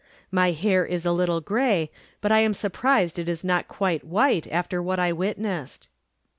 My 0.31 0.49
hair 0.49 0.83
is 0.83 1.05
a 1.05 1.11
little 1.11 1.41
grey, 1.41 1.91
but 2.21 2.31
I 2.31 2.39
am 2.39 2.55
surprised 2.55 3.19
it 3.19 3.29
is 3.29 3.43
not 3.43 3.67
quite 3.67 4.03
white 4.03 4.47
after 4.51 4.81
what 4.81 4.97
I 4.99 5.13
witnessed. 5.13 5.89